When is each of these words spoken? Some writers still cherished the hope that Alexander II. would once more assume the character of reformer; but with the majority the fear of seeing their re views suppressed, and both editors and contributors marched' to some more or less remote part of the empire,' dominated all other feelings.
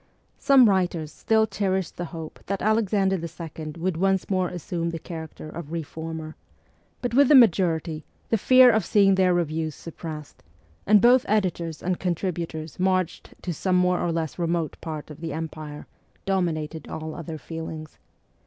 Some 0.39 0.67
writers 0.67 1.11
still 1.13 1.45
cherished 1.45 1.95
the 1.97 2.05
hope 2.05 2.39
that 2.47 2.63
Alexander 2.63 3.17
II. 3.19 3.73
would 3.77 3.97
once 3.97 4.31
more 4.31 4.49
assume 4.49 4.89
the 4.89 4.97
character 4.97 5.47
of 5.47 5.71
reformer; 5.71 6.35
but 7.03 7.13
with 7.13 7.27
the 7.27 7.35
majority 7.35 8.03
the 8.29 8.37
fear 8.39 8.71
of 8.71 8.83
seeing 8.83 9.13
their 9.13 9.31
re 9.31 9.43
views 9.43 9.75
suppressed, 9.75 10.41
and 10.87 11.01
both 11.01 11.23
editors 11.27 11.83
and 11.83 11.99
contributors 11.99 12.79
marched' 12.79 13.35
to 13.43 13.53
some 13.53 13.75
more 13.75 13.99
or 14.01 14.11
less 14.11 14.39
remote 14.39 14.75
part 14.81 15.11
of 15.11 15.21
the 15.21 15.33
empire,' 15.33 15.85
dominated 16.25 16.87
all 16.87 17.13
other 17.13 17.37
feelings. 17.37 17.99